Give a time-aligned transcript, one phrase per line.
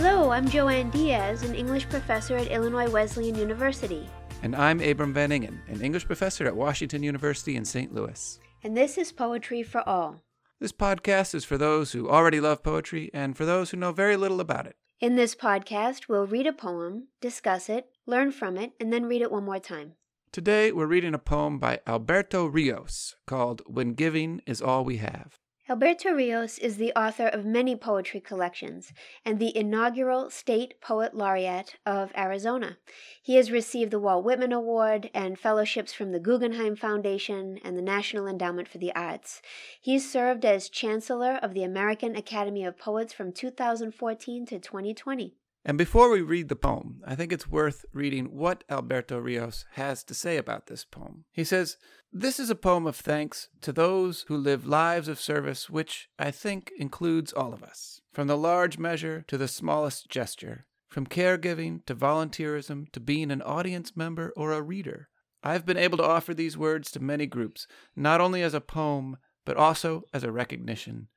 [0.00, 4.08] Hello, I'm Joanne Diaz, an English professor at Illinois Wesleyan University.
[4.44, 7.92] And I'm Abram Van Engen, an English professor at Washington University in St.
[7.92, 8.38] Louis.
[8.62, 10.22] And this is Poetry for All.
[10.60, 14.16] This podcast is for those who already love poetry and for those who know very
[14.16, 14.76] little about it.
[15.00, 19.20] In this podcast, we'll read a poem, discuss it, learn from it, and then read
[19.20, 19.94] it one more time.
[20.30, 25.40] Today, we're reading a poem by Alberto Rios called When Giving Is All We Have.
[25.70, 31.76] Alberto Rios is the author of many poetry collections and the inaugural State Poet Laureate
[31.84, 32.78] of Arizona.
[33.20, 37.82] He has received the Walt Whitman Award and fellowships from the Guggenheim Foundation and the
[37.82, 39.42] National Endowment for the Arts.
[39.78, 45.34] He served as Chancellor of the American Academy of Poets from 2014 to 2020.
[45.68, 50.02] And before we read the poem, I think it's worth reading what Alberto Rios has
[50.04, 51.26] to say about this poem.
[51.30, 51.76] He says,
[52.10, 56.30] This is a poem of thanks to those who live lives of service, which I
[56.30, 61.84] think includes all of us, from the large measure to the smallest gesture, from caregiving
[61.84, 65.10] to volunteerism to being an audience member or a reader.
[65.42, 69.18] I've been able to offer these words to many groups, not only as a poem,
[69.44, 71.08] but also as a recognition.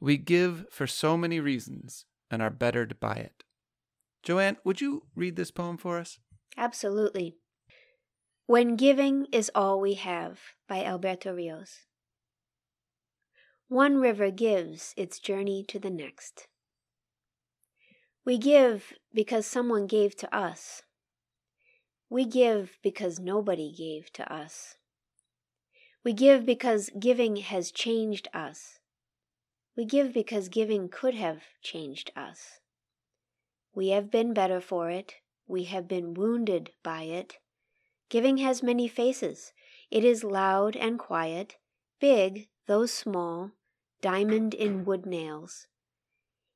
[0.00, 3.44] We give for so many reasons and are bettered by it.
[4.28, 6.18] Joanne, would you read this poem for us?
[6.54, 7.38] Absolutely.
[8.44, 11.86] When Giving is All We Have by Alberto Rios.
[13.68, 16.46] One river gives its journey to the next.
[18.26, 20.82] We give because someone gave to us.
[22.10, 24.74] We give because nobody gave to us.
[26.04, 28.78] We give because giving has changed us.
[29.74, 32.57] We give because giving could have changed us.
[33.78, 35.14] We have been better for it.
[35.46, 37.38] We have been wounded by it.
[38.08, 39.52] Giving has many faces.
[39.88, 41.58] It is loud and quiet,
[42.00, 43.52] big though small,
[44.00, 45.68] diamond in wood nails.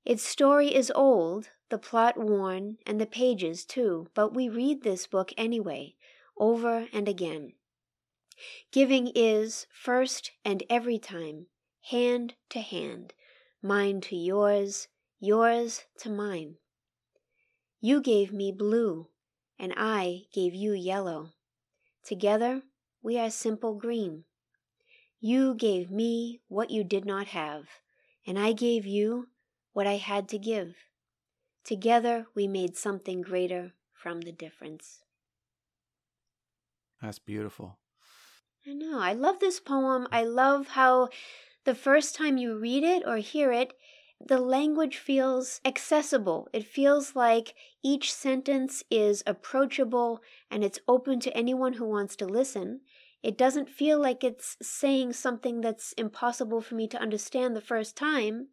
[0.05, 5.07] Its story is old, the plot worn, and the pages too, but we read this
[5.07, 5.95] book anyway,
[6.37, 7.53] over and again.
[8.73, 11.47] Giving is, first and every time,
[11.83, 13.15] hand to hand,
[13.63, 14.89] mine to yours,
[15.21, 16.57] yours to mine.
[17.85, 19.09] You gave me blue,
[19.59, 21.31] and I gave you yellow.
[22.05, 22.63] Together
[23.03, 24.23] we are simple green.
[25.19, 27.65] You gave me what you did not have,
[28.25, 29.27] and I gave you
[29.73, 30.77] what I had to give.
[31.65, 35.03] Together we made something greater from the difference.
[37.03, 37.79] That's beautiful.
[38.65, 39.01] I know.
[39.01, 40.07] I love this poem.
[40.13, 41.09] I love how
[41.65, 43.73] the first time you read it or hear it,
[44.27, 46.49] the language feels accessible.
[46.53, 52.27] It feels like each sentence is approachable and it's open to anyone who wants to
[52.27, 52.81] listen.
[53.23, 57.97] It doesn't feel like it's saying something that's impossible for me to understand the first
[57.97, 58.49] time.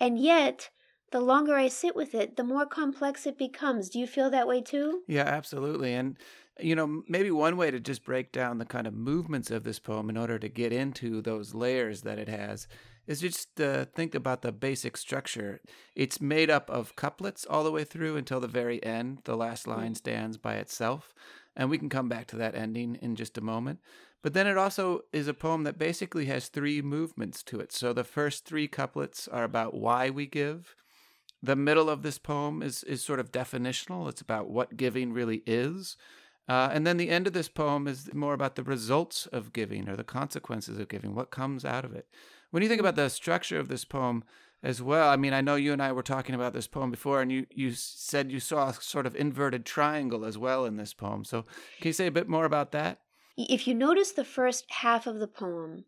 [0.00, 0.70] And yet,
[1.10, 3.88] the longer I sit with it, the more complex it becomes.
[3.88, 5.02] Do you feel that way too?
[5.06, 5.94] Yeah, absolutely.
[5.94, 6.16] And,
[6.60, 9.78] you know, maybe one way to just break down the kind of movements of this
[9.78, 12.68] poem in order to get into those layers that it has
[13.08, 15.60] is just uh, think about the basic structure.
[15.96, 19.20] It's made up of couplets all the way through until the very end.
[19.24, 19.76] The last mm.
[19.76, 21.14] line stands by itself.
[21.56, 23.80] And we can come back to that ending in just a moment.
[24.22, 27.72] But then it also is a poem that basically has three movements to it.
[27.72, 30.76] So the first three couplets are about why we give.
[31.42, 35.42] The middle of this poem is, is sort of definitional, it's about what giving really
[35.46, 35.96] is.
[36.48, 39.88] Uh, and then the end of this poem is more about the results of giving
[39.88, 42.08] or the consequences of giving, what comes out of it.
[42.50, 44.24] When you think about the structure of this poem
[44.62, 47.20] as well, I mean, I know you and I were talking about this poem before,
[47.20, 50.94] and you, you said you saw a sort of inverted triangle as well in this
[50.94, 51.24] poem.
[51.24, 51.42] So,
[51.80, 53.00] can you say a bit more about that?
[53.36, 55.84] If you notice the first half of the poem,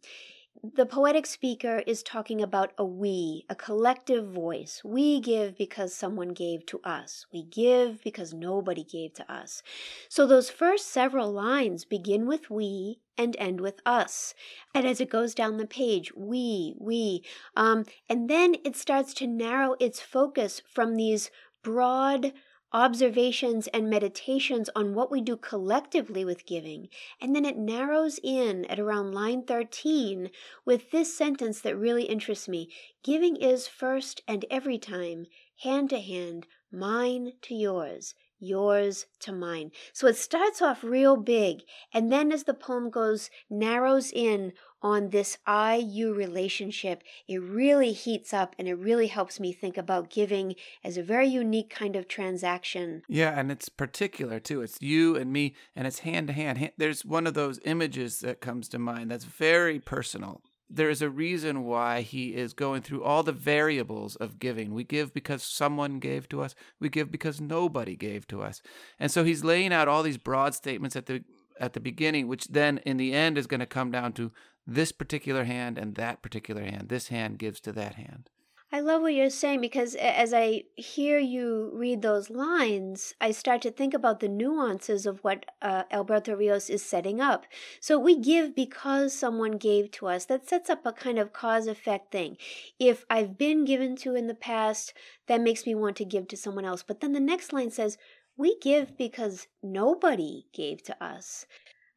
[0.63, 4.83] the poetic speaker is talking about a we, a collective voice.
[4.85, 7.25] We give because someone gave to us.
[7.33, 9.63] We give because nobody gave to us.
[10.09, 14.35] So those first several lines begin with we and end with us.
[14.75, 17.25] And as it goes down the page, we, we,
[17.57, 21.31] um, and then it starts to narrow its focus from these
[21.63, 22.33] broad,
[22.73, 26.89] observations and meditations on what we do collectively with giving.
[27.21, 30.31] And then it narrows in at around line 13
[30.65, 32.69] with this sentence that really interests me
[33.03, 35.27] Giving is first and every time,
[35.63, 39.73] hand to hand, mine to yours, yours to mine.
[39.95, 41.63] So it starts off real big,
[41.95, 47.93] and then as the poem goes, narrows in on this I you relationship, it really
[47.93, 51.97] heats up and it really helps me think about giving as a very unique kind
[51.97, 53.03] of transaction.
[53.09, 54.63] Yeah, and it's particular too.
[54.63, 56.71] It's you and me, and it's hand to hand.
[56.77, 60.43] There's one of those images that comes to mind that's very personal
[60.73, 64.73] there is a reason why he is going through all the variables of giving.
[64.73, 66.55] We give because someone gave to us.
[66.79, 68.63] We give because nobody gave to us.
[68.99, 71.25] And so he's laying out all these broad statements at the
[71.61, 74.33] at the beginning, which then in the end is going to come down to
[74.67, 76.89] this particular hand and that particular hand.
[76.89, 78.31] This hand gives to that hand.
[78.73, 83.63] I love what you're saying because as I hear you read those lines, I start
[83.63, 87.47] to think about the nuances of what uh, Alberto Rios is setting up.
[87.81, 90.25] So we give because someone gave to us.
[90.27, 92.37] That sets up a kind of cause effect thing.
[92.79, 94.95] If I've been given to in the past,
[95.27, 96.85] that makes me want to give to someone else.
[96.85, 97.99] But then the next line says,
[98.41, 101.45] we give because nobody gave to us.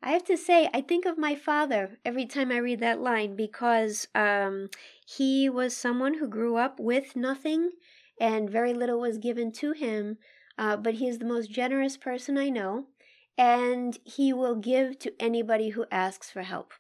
[0.01, 3.37] I have to say, I think of my father every time I read that line
[3.37, 4.69] because um,
[5.07, 7.71] he was someone who grew up with nothing
[8.19, 10.17] and very little was given to him.
[10.57, 12.87] Uh, but he is the most generous person I know,
[13.37, 16.73] and he will give to anybody who asks for help.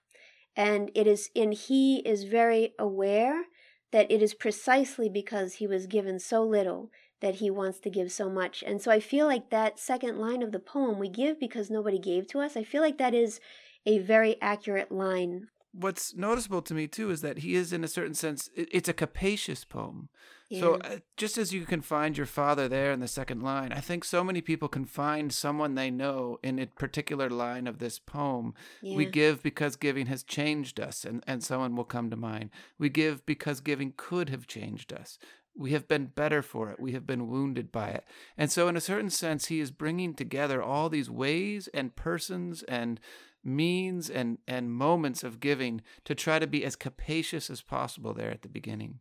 [0.57, 3.45] And it is, and he is very aware
[3.93, 6.91] that it is precisely because he was given so little
[7.23, 8.63] that he wants to give so much.
[8.67, 11.97] And so I feel like that second line of the poem, we give because nobody
[11.97, 13.39] gave to us, I feel like that is
[13.85, 15.47] a very accurate line.
[15.71, 18.93] What's noticeable to me too is that he is, in a certain sense, it's a
[18.93, 20.09] capacious poem.
[20.49, 20.59] Yeah.
[20.59, 23.79] So uh, just as you can find your father there in the second line, I
[23.79, 27.99] think so many people can find someone they know in a particular line of this
[27.99, 28.53] poem.
[28.81, 28.97] Yeah.
[28.97, 32.51] We give because giving has changed us, and, and someone will come to mind.
[32.77, 35.17] We give because giving could have changed us.
[35.55, 36.79] We have been better for it.
[36.79, 38.05] We have been wounded by it.
[38.37, 42.63] And so, in a certain sense, he is bringing together all these ways and persons
[42.63, 42.99] and
[43.43, 48.31] means and, and moments of giving to try to be as capacious as possible there
[48.31, 48.99] at the beginning.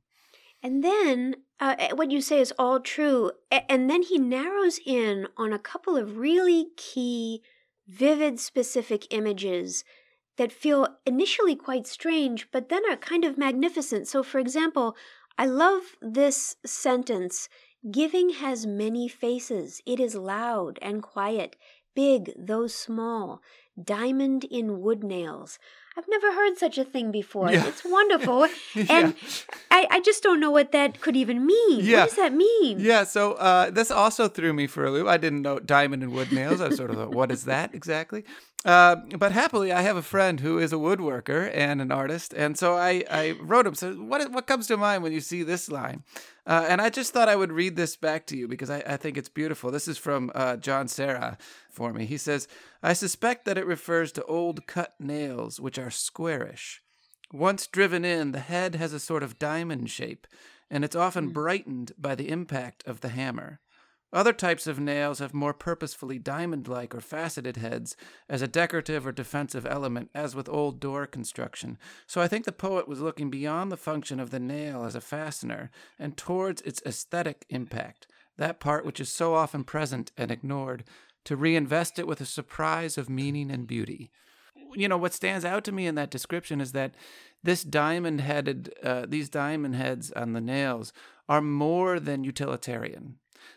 [0.63, 3.33] And then uh, eh, what you say is all true.
[3.51, 7.43] And then he narrows in on a couple of really key,
[7.89, 9.85] vivid, specific images
[10.37, 14.09] that feel initially quite strange, but then are kind of magnificent.
[14.09, 14.97] So, for example,
[15.39, 17.49] I love this sentence
[17.91, 19.83] Giving has many faces.
[19.85, 21.57] It is loud and quiet,
[21.97, 23.43] big though small,
[23.83, 25.59] diamond in wood nails.
[25.97, 27.51] I've never heard such a thing before.
[27.51, 27.67] Yeah.
[27.67, 28.47] It's wonderful.
[28.75, 28.85] yeah.
[28.89, 29.15] And
[29.71, 31.85] I, I just don't know what that could even mean.
[31.85, 32.03] Yeah.
[32.03, 32.79] What does that mean?
[32.79, 35.09] Yeah, so uh, this also threw me for a loop.
[35.09, 36.61] I didn't know diamond and wood nails.
[36.61, 38.25] I sort of thought, what is that exactly?
[38.65, 42.57] Uh, but happily, I have a friend who is a woodworker and an artist, and
[42.57, 43.75] so I, I wrote him.
[43.75, 46.05] So, what what comes to mind when you see this line?
[46.47, 48.97] Uh, and I just thought I would read this back to you because I, I
[48.97, 49.71] think it's beautiful.
[49.71, 51.39] This is from uh, John Serra
[51.71, 52.05] for me.
[52.05, 52.47] He says,
[52.83, 56.83] I suspect that it refers to old cut nails, which are squarish.
[57.33, 60.27] Once driven in, the head has a sort of diamond shape,
[60.71, 61.33] and it's often hmm.
[61.33, 63.61] brightened by the impact of the hammer.
[64.13, 67.97] Other types of nails have more purposefully diamond like or faceted heads
[68.29, 71.79] as a decorative or defensive element, as with old door construction.
[72.07, 75.01] So I think the poet was looking beyond the function of the nail as a
[75.01, 78.07] fastener and towards its aesthetic impact,
[78.37, 80.85] that part which is so often present and ignored,
[81.25, 84.11] to reinvest it with a surprise of meaning and beauty.
[84.75, 86.95] You know, what stands out to me in that description is that
[87.43, 90.93] this diamond headed, uh, these diamond heads on the nails
[91.29, 93.17] are more than utilitarian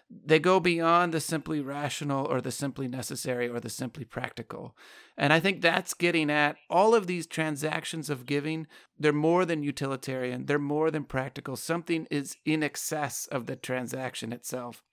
[0.10, 4.76] they go beyond the simply rational or the simply necessary or the simply practical.
[5.18, 8.68] And I think that's getting at all of these transactions of giving.
[9.00, 11.56] They're more than utilitarian, they're more than practical.
[11.56, 14.84] Something is in excess of the transaction itself.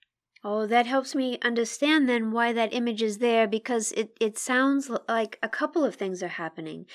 [0.45, 4.91] Oh, that helps me understand then why that image is there because it, it sounds
[5.07, 6.85] like a couple of things are happening.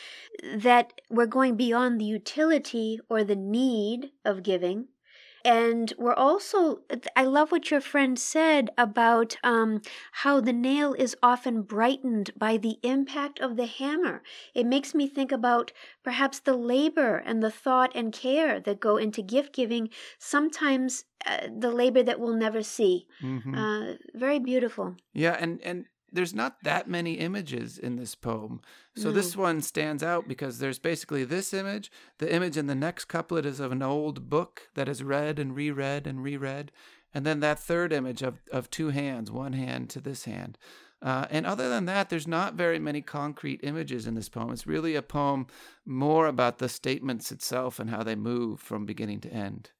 [0.54, 4.88] That we're going beyond the utility or the need of giving,
[5.44, 6.80] and we're also,
[7.16, 12.56] I love what your friend said about um, how the nail is often brightened by
[12.56, 14.22] the impact of the hammer.
[14.54, 18.96] It makes me think about perhaps the labor and the thought and care that go
[18.96, 23.06] into gift giving, sometimes uh, the labor that we'll never see.
[23.22, 23.54] Mm-hmm.
[23.54, 24.96] Uh, very beautiful.
[25.12, 28.60] Yeah, and, and there's not that many images in this poem.
[28.96, 29.14] So no.
[29.14, 31.90] this one stands out because there's basically this image.
[32.18, 35.54] The image in the next couplet is of an old book that is read and
[35.54, 36.72] reread and reread.
[37.14, 40.58] And then that third image of, of two hands, one hand to this hand.
[41.00, 44.50] Uh, and other than that, there's not very many concrete images in this poem.
[44.50, 45.46] It's really a poem
[45.86, 49.70] more about the statements itself and how they move from beginning to end.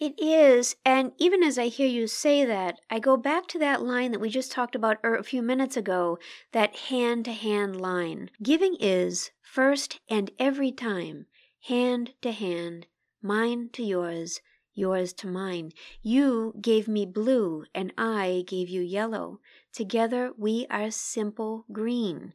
[0.00, 3.82] It is, and even as I hear you say that, I go back to that
[3.82, 6.18] line that we just talked about er, a few minutes ago
[6.52, 8.30] that hand to hand line.
[8.42, 11.26] Giving is, first and every time,
[11.64, 12.86] hand to hand,
[13.20, 14.40] mine to yours,
[14.72, 15.70] yours to mine.
[16.00, 19.40] You gave me blue, and I gave you yellow.
[19.70, 22.32] Together we are simple green.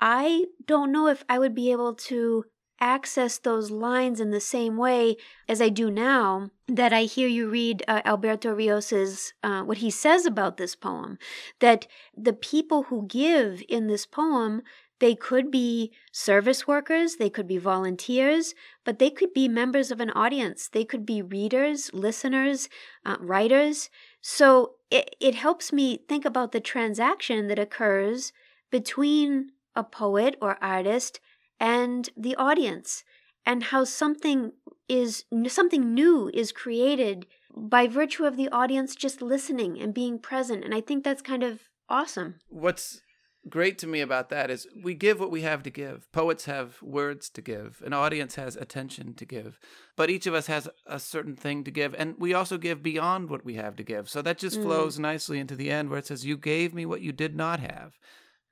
[0.00, 2.46] I don't know if I would be able to
[2.80, 5.16] access those lines in the same way
[5.48, 9.90] as I do now that I hear you read uh, Alberto Rios's uh, what he
[9.90, 11.18] says about this poem
[11.60, 14.62] that the people who give in this poem
[14.98, 18.54] they could be service workers, they could be volunteers,
[18.84, 20.68] but they could be members of an audience.
[20.68, 22.68] They could be readers, listeners,
[23.04, 23.90] uh, writers.
[24.22, 28.32] So it, it helps me think about the transaction that occurs
[28.70, 31.20] between a poet or artist
[31.60, 33.04] and the audience
[33.44, 34.52] and how something
[34.88, 40.64] is something new is created by virtue of the audience just listening and being present
[40.64, 43.00] and i think that's kind of awesome what's
[43.48, 46.10] great to me about that is we give what we have to give.
[46.12, 49.58] Poets have words to give, an audience has attention to give,
[49.96, 53.30] but each of us has a certain thing to give, and we also give beyond
[53.30, 54.08] what we have to give.
[54.08, 54.62] So that just mm.
[54.62, 57.60] flows nicely into the end where it says, You gave me what you did not
[57.60, 57.98] have,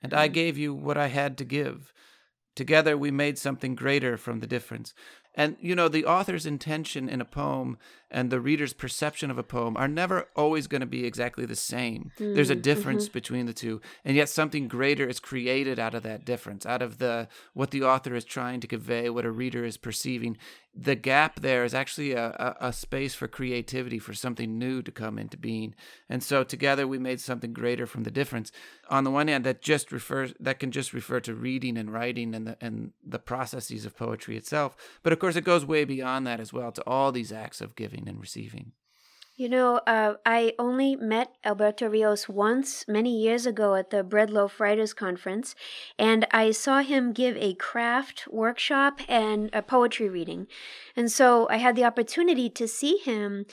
[0.03, 0.19] and mm.
[0.19, 1.93] I gave you what I had to give.
[2.55, 4.95] Together we made something greater from the difference.
[5.37, 7.77] And, you know, the author's intention in a poem
[8.09, 11.57] and the reader's perception of a poem are never always going to be exactly the
[11.57, 12.13] same.
[12.21, 13.15] Mm, There's a mm, difference mm-hmm.
[13.15, 13.81] between the two.
[14.05, 17.83] And yet something greater is created out of that difference, out of the what the
[17.83, 20.37] author is trying to convey, what a reader is perceiving.
[20.77, 22.27] The gap there is actually a,
[22.61, 25.75] a, a space for creativity, for something new to come into being.
[26.09, 28.51] And so together we made something greater from the difference.
[28.91, 32.35] On the one hand, that just refers that can just refer to reading and writing
[32.35, 34.77] and the and the processes of poetry itself.
[35.03, 37.77] But of course, it goes way beyond that as well to all these acts of
[37.77, 38.73] giving and receiving.
[39.37, 44.61] You know, uh, I only met Alberto Rios once many years ago at the Breadloaf
[44.61, 45.57] Writers Conference,
[45.99, 50.47] and I saw him give a craft workshop and a poetry reading.
[50.95, 53.47] And so I had the opportunity to see him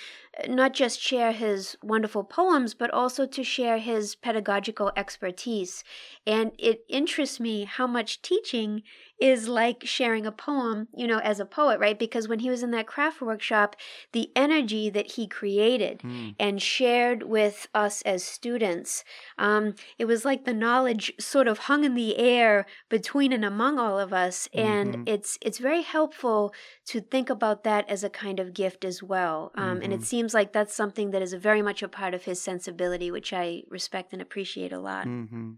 [0.47, 5.83] not just share his wonderful poems, but also to share his pedagogical expertise.
[6.25, 8.83] And it interests me how much teaching
[9.21, 11.99] is like sharing a poem, you know, as a poet, right?
[11.99, 13.75] Because when he was in that craft workshop,
[14.13, 16.33] the energy that he created mm.
[16.39, 19.03] and shared with us as students,
[19.37, 23.77] um, it was like the knowledge sort of hung in the air between and among
[23.77, 24.49] all of us.
[24.55, 25.03] And mm-hmm.
[25.05, 26.51] it's it's very helpful
[26.87, 29.51] to think about that as a kind of gift as well.
[29.53, 29.83] Um, mm-hmm.
[29.83, 30.05] And it mm-hmm.
[30.21, 33.63] Seems like that's something that is very much a part of his sensibility, which I
[33.69, 35.07] respect and appreciate a lot.
[35.07, 35.53] Mm-hmm.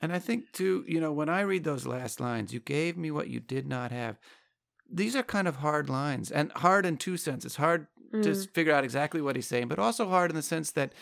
[0.00, 3.10] And I think too, you know, when I read those last lines, you gave me
[3.10, 4.16] what you did not have.
[4.88, 7.56] These are kind of hard lines, and hard in two senses.
[7.56, 8.22] Hard mm.
[8.22, 10.92] to figure out exactly what he's saying, but also hard in the sense that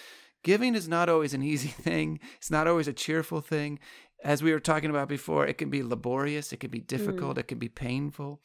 [0.43, 2.21] giving is not always an easy thing.
[2.39, 3.81] It's not always a cheerful thing.
[4.25, 7.41] As we were talking about before, it can be laborious, it can be difficult, mm.
[7.41, 8.41] it can be painful.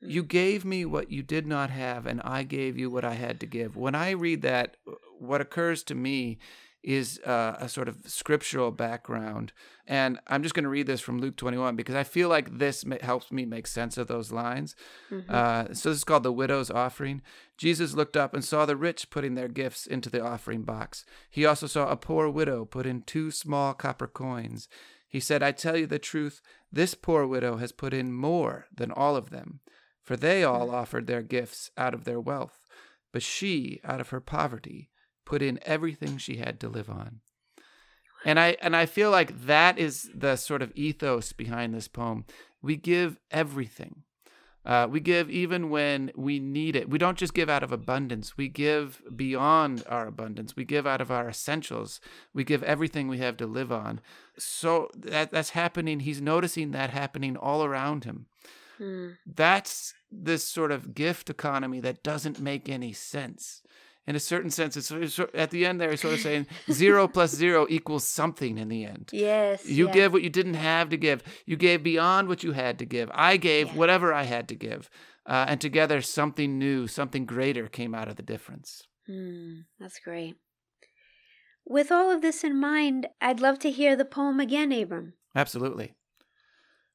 [0.00, 0.28] You mm.
[0.28, 3.46] gave me what you did not have, and I gave you what I had to
[3.46, 3.76] give.
[3.76, 4.76] When I read that,
[5.18, 6.38] what occurs to me
[6.86, 9.52] is uh, a sort of scriptural background.
[9.88, 12.84] And I'm just going to read this from Luke 21 because I feel like this
[13.00, 14.76] helps me make sense of those lines.
[15.10, 15.28] Mm-hmm.
[15.28, 17.22] Uh, so this is called the widow's offering.
[17.58, 21.04] Jesus looked up and saw the rich putting their gifts into the offering box.
[21.28, 24.68] He also saw a poor widow put in two small copper coins.
[25.08, 28.92] He said, I tell you the truth, this poor widow has put in more than
[28.92, 29.58] all of them,
[30.06, 30.72] for they all mm.
[30.72, 32.60] offered their gifts out of their wealth,
[33.12, 34.88] but she, out of her poverty,
[35.26, 37.20] put in everything she had to live on.
[38.24, 42.24] And I and I feel like that is the sort of ethos behind this poem.
[42.62, 44.04] We give everything.
[44.64, 46.90] Uh, we give even when we need it.
[46.90, 48.36] We don't just give out of abundance.
[48.36, 50.56] We give beyond our abundance.
[50.56, 52.00] We give out of our essentials.
[52.34, 54.00] We give everything we have to live on.
[54.38, 56.00] So that that's happening.
[56.00, 58.26] He's noticing that happening all around him.
[58.78, 59.10] Hmm.
[59.26, 63.62] That's this sort of gift economy that doesn't make any sense
[64.06, 67.08] in a certain sense, it's, it's at the end there, it's sort of saying zero
[67.08, 69.10] plus zero equals something in the end.
[69.12, 69.66] Yes.
[69.68, 69.94] You yes.
[69.94, 71.22] give what you didn't have to give.
[71.44, 73.10] You gave beyond what you had to give.
[73.12, 73.74] I gave yeah.
[73.74, 74.88] whatever I had to give.
[75.26, 78.84] Uh, and together, something new, something greater came out of the difference.
[79.10, 80.36] Mm, that's great.
[81.64, 85.14] With all of this in mind, I'd love to hear the poem again, Abram.
[85.34, 85.94] Absolutely.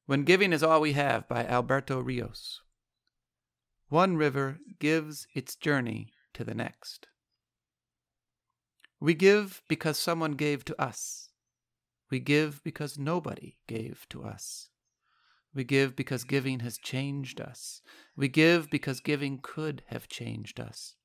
[0.06, 2.60] When Giving is All We Have by Alberto Rios.
[3.88, 7.06] One river gives its journey to the next.
[8.98, 11.28] We give because someone gave to us.
[12.10, 14.70] We give because nobody gave to us.
[15.54, 17.80] We give because giving has changed us.
[18.16, 20.96] We give because giving could have changed us.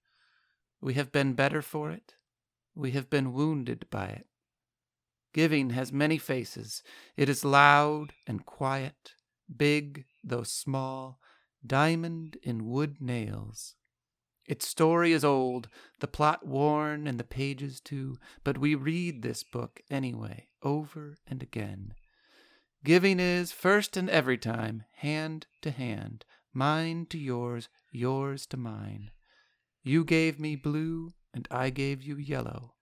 [0.82, 2.16] We have been better for it.
[2.74, 4.28] We have been wounded by it.
[5.38, 6.82] Giving has many faces.
[7.16, 9.14] It is loud and quiet,
[9.56, 11.20] big though small,
[11.64, 13.76] diamond in wood nails.
[14.48, 19.44] Its story is old, the plot worn, and the pages too, but we read this
[19.44, 21.94] book anyway, over and again.
[22.84, 29.12] Giving is, first and every time, hand to hand, mine to yours, yours to mine.
[29.84, 32.74] You gave me blue, and I gave you yellow.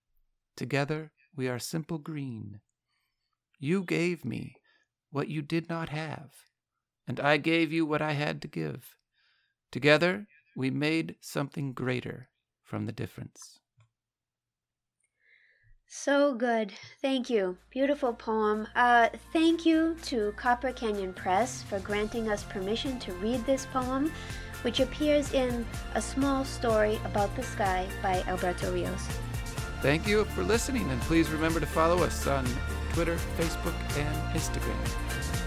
[0.56, 2.62] Together we are simple green.
[3.60, 4.56] You gave me
[5.12, 6.32] what you did not have,
[7.08, 8.96] and I gave you what I had to give.
[9.72, 12.30] Together we made something greater
[12.64, 13.60] from the difference.
[15.88, 16.74] So good.
[17.02, 17.58] Thank you.
[17.70, 18.68] Beautiful poem.
[18.76, 24.12] Uh, thank you to Copper Canyon Press for granting us permission to read this poem,
[24.64, 29.08] which appears in A Small Story About the Sky by Alberto Rios.
[29.86, 32.44] Thank you for listening, and please remember to follow us on
[32.94, 35.45] Twitter, Facebook, and Instagram.